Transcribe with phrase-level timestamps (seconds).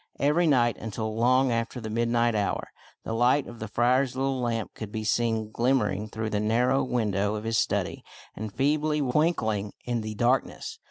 [0.19, 2.69] Every night, until long after the midnight hour,
[3.03, 7.35] the light of the friar's little lamp could be seen glimmering through the narrow window
[7.35, 8.03] of his study
[8.35, 10.79] and feebly twinkling in the darkness.